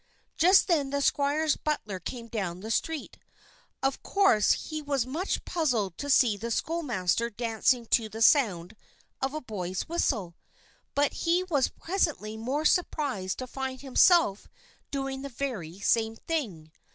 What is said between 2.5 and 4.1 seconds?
the street. Of